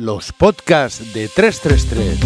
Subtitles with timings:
[0.00, 2.20] Los podcasts de 333.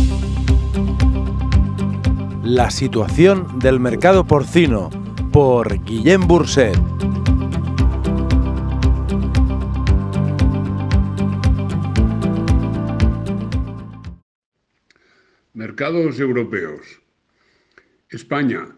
[2.44, 4.90] La situación del mercado porcino
[5.32, 6.76] por Guillem Burset.
[15.54, 17.00] Mercados europeos.
[18.10, 18.68] España,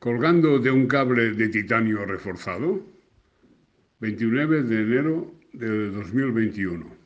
[0.00, 2.84] colgando de un cable de titanio reforzado.
[4.00, 7.03] 29 de enero de 2021.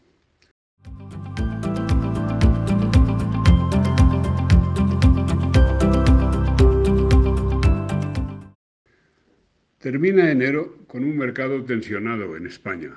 [9.79, 12.97] Termina enero con un mercado tensionado en España.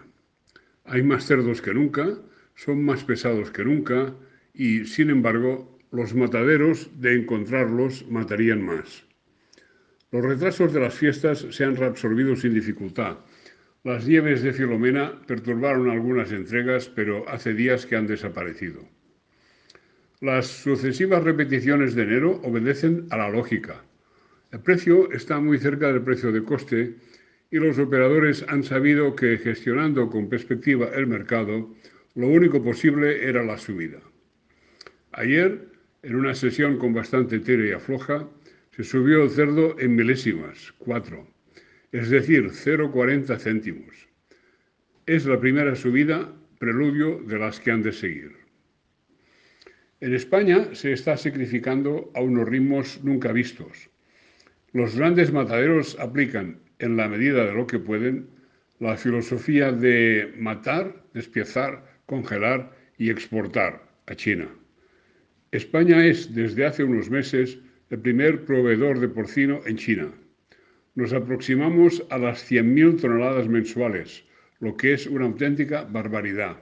[0.85, 2.17] Hay más cerdos que nunca,
[2.55, 4.15] son más pesados que nunca
[4.51, 9.05] y, sin embargo, los mataderos, de encontrarlos, matarían más.
[10.09, 13.17] Los retrasos de las fiestas se han reabsorbido sin dificultad.
[13.83, 18.81] Las nieves de Filomena perturbaron algunas entregas, pero hace días que han desaparecido.
[20.19, 23.83] Las sucesivas repeticiones de enero obedecen a la lógica.
[24.51, 26.95] El precio está muy cerca del precio de coste
[27.49, 31.73] y los operadores han sabido que gestionando con perspectiva el mercado,
[32.15, 34.01] lo único posible era la subida.
[35.13, 35.71] Ayer
[36.03, 38.27] en una sesión con bastante tira y afloja,
[38.71, 41.27] se subió el cerdo en milésimas, 4,
[41.91, 44.07] es decir, 0,40 céntimos.
[45.05, 48.31] Es la primera subida, preludio de las que han de seguir.
[49.99, 53.90] En España se está sacrificando a unos ritmos nunca vistos.
[54.73, 58.27] Los grandes mataderos aplican, en la medida de lo que pueden,
[58.79, 64.47] la filosofía de matar, despiezar, congelar y exportar a China.
[65.51, 67.59] España es, desde hace unos meses,
[67.89, 70.11] el primer proveedor de porcino en China.
[70.95, 74.23] Nos aproximamos a las 100.000 toneladas mensuales,
[74.61, 76.57] lo que es una auténtica barbaridad.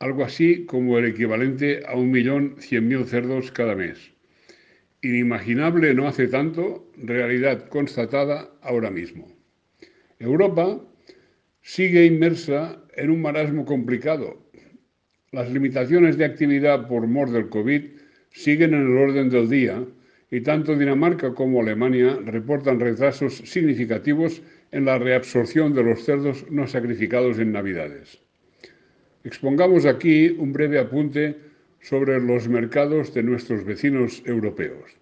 [0.00, 4.15] Algo así como el equivalente a 1.100.000 cerdos cada mes.
[5.02, 9.28] Inimaginable no hace tanto, realidad constatada ahora mismo.
[10.18, 10.80] Europa
[11.62, 14.46] sigue inmersa en un marasmo complicado
[15.36, 17.82] las limitaciones de actividad por mor del COVID
[18.30, 19.84] siguen en el orden del día
[20.30, 24.40] y tanto Dinamarca como Alemania reportan retrasos significativos
[24.72, 28.18] en la reabsorción de los cerdos no sacrificados en Navidades.
[29.24, 31.36] Expongamos aquí un breve apunte
[31.88, 34.98] sobre los mercados de nuestros vecinos europeos.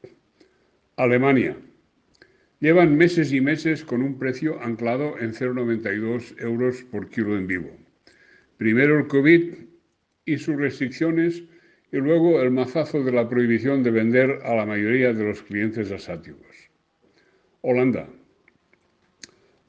[0.97, 1.57] Alemania.
[2.61, 7.71] Llevan meses y meses con un precio anclado en 0,92 euros por kilo en vivo.
[8.59, 9.55] Primero el COVID
[10.27, 11.43] y sus restricciones
[11.91, 15.91] y luego el mazazo de la prohibición de vender a la mayoría de los clientes
[15.91, 16.69] asáticos.
[17.63, 18.11] Holanda.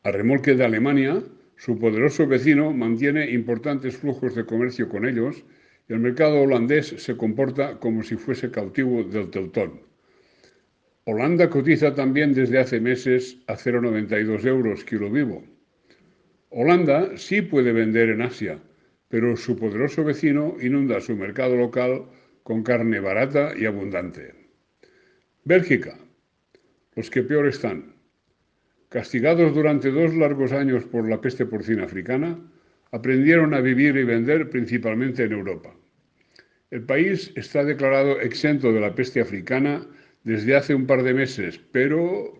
[0.03, 1.23] A remolque de Alemania,
[1.55, 5.45] su poderoso vecino mantiene importantes flujos de comercio con ellos
[5.88, 9.81] el mercado holandés se comporta como si fuese cautivo del Teutón.
[11.06, 15.44] Holanda cotiza también desde hace meses a 0,92 euros kilo vivo.
[16.50, 18.59] Holanda sí puede vender en Asia,
[19.09, 22.06] pero su poderoso vecino inunda su mercado local
[22.41, 24.34] con carne barata y abundante.
[25.44, 26.00] Bélgica,
[26.96, 27.94] los que peor están.
[28.90, 32.40] Castigados durante dos largos años por la peste porcina africana,
[32.95, 35.75] aprendieron a vivir y vender principalmente en Europa.
[36.72, 39.85] El país está declarado exento de la peste africana
[40.23, 42.39] desde hace un par de meses, pero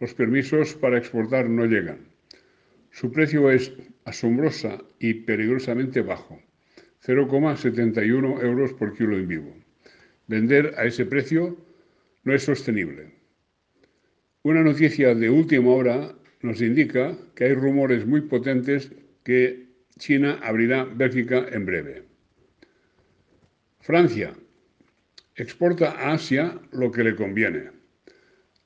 [0.00, 2.00] los permisos para exportar no llegan.
[2.90, 3.72] Su precio es
[4.04, 6.42] asombrosa y peligrosamente bajo,
[7.06, 9.56] 0,71 euros por kilo en vivo.
[10.26, 11.56] Vender a ese precio
[12.24, 13.12] no es sostenible.
[14.42, 18.90] Una noticia de última hora nos indica que hay rumores muy potentes
[19.22, 22.02] que China abrirá Bélgica en breve.
[23.80, 24.34] Francia
[25.36, 27.70] exporta a Asia lo que le conviene.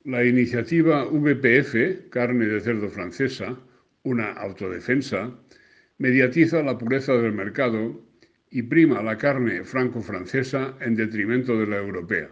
[0.03, 3.57] La iniciativa VPF, carne de cerdo francesa,
[4.03, 5.31] una autodefensa,
[5.97, 7.99] mediatiza la pureza del mercado
[8.49, 12.29] y prima la carne franco-francesa en detrimento de la europea.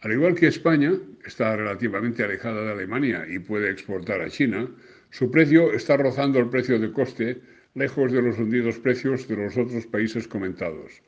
[0.00, 0.92] Al igual que España
[1.24, 4.68] está relativamente alejada de Alemania y puede exportar a China,
[5.10, 7.40] su precio está rozando el precio de coste
[7.74, 11.02] lejos de los hundidos precios de los otros países comentados.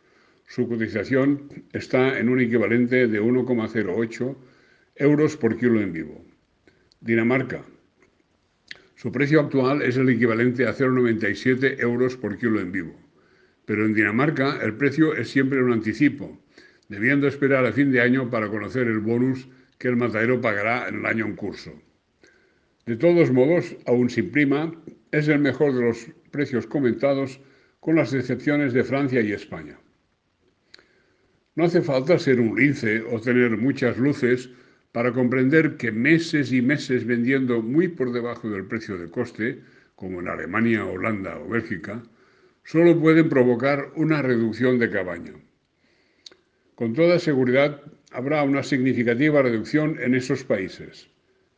[0.47, 4.37] Su cotización está en un equivalente de 1,08
[4.97, 6.25] euros por kilo en vivo.
[7.00, 7.64] Dinamarca,
[9.03, 12.94] su precio actual es el equivalente a 0,97 euros por kilo en vivo.
[13.65, 16.38] Pero en Dinamarca el precio es siempre un anticipo,
[16.88, 19.49] debiendo esperar a fin de año para conocer el bonus
[19.79, 21.73] que el matadero pagará en el año en curso.
[22.87, 24.73] De todos modos, aún sin prima,
[25.11, 27.38] es el mejor de los precios comentados
[27.79, 29.79] con las excepciones de Francia y España.
[31.55, 34.50] No hace falta ser un lince o tener muchas luces
[34.90, 39.61] para comprender que meses y meses vendiendo muy por debajo del precio de coste,
[39.94, 42.02] como en Alemania, Holanda o Bélgica,
[42.64, 45.32] solo pueden provocar una reducción de cabaña.
[46.75, 47.82] Con toda seguridad
[48.12, 51.08] habrá una significativa reducción en esos países.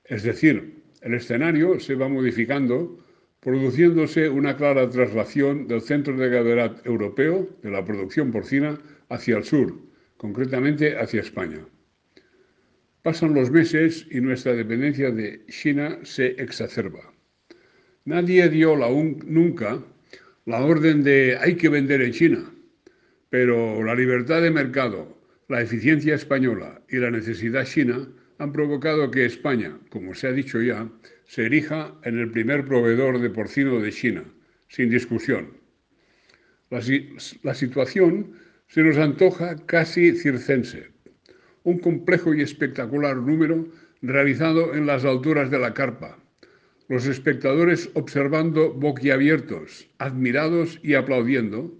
[0.04, 2.98] Es decir, el escenario se va modificando,
[3.44, 8.80] produciéndose una clara traslación del centro de gravedad europeo de la producción porcina
[9.10, 9.78] hacia el sur,
[10.16, 11.60] concretamente hacia España.
[13.02, 17.12] Pasan los meses y nuestra dependencia de China se exacerba.
[18.06, 18.76] Nadie dio
[19.26, 19.84] nunca
[20.46, 22.50] la orden de hay que vender en China,
[23.28, 25.18] pero la libertad de mercado,
[25.48, 28.08] la eficiencia española y la necesidad china
[28.38, 30.88] han provocado que España, como se ha dicho ya,
[31.26, 34.24] se erija en el primer proveedor de porcino de China,
[34.68, 35.64] sin discusión.
[36.70, 38.32] La, situación
[38.66, 40.88] se nos antoja casi circense,
[41.62, 43.68] un complejo y espectacular número
[44.02, 46.18] realizado en las alturas de la carpa,
[46.88, 51.72] los espectadores observando boquiabiertos, admirados y aplaudiendo,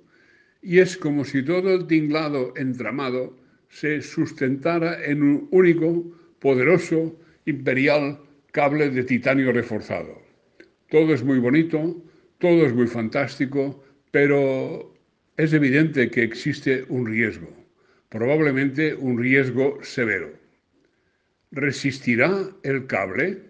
[0.62, 3.36] y es como si todo el tinglado entramado
[3.68, 6.04] se sustentara en un único,
[6.44, 8.20] poderoso, imperial
[8.52, 10.20] cable de titanio reforzado.
[10.90, 12.04] Todo es muy bonito,
[12.36, 14.94] todo es muy fantástico, pero
[15.38, 17.48] es evidente que existe un riesgo,
[18.10, 20.34] probablemente un riesgo severo.
[21.50, 22.30] ¿Resistirá
[22.62, 23.40] el cable?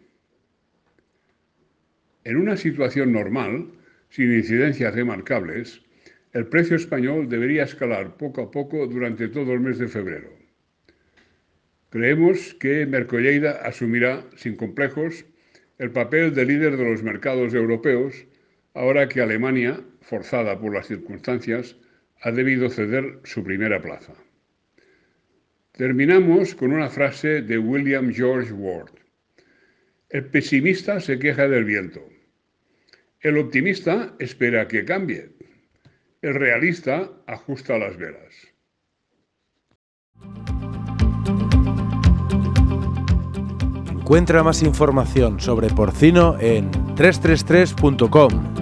[2.22, 3.72] En una situación normal,
[4.08, 5.82] sin incidencias remarcables,
[6.32, 10.43] el precio español debería escalar poco a poco durante todo el mes de febrero.
[11.94, 15.24] Creemos que Mercolleida asumirá, sin complejos,
[15.78, 18.26] el papel de líder de los mercados europeos,
[18.74, 21.76] ahora que Alemania, forzada por las circunstancias,
[22.20, 24.12] ha debido ceder su primera plaza.
[25.70, 28.90] Terminamos con una frase de William George Ward.
[30.08, 32.02] El pesimista se queja del viento.
[33.20, 35.30] El optimista espera que cambie.
[36.22, 38.53] El realista ajusta las velas.
[44.04, 48.53] Encuentra más información sobre porcino en 333.com.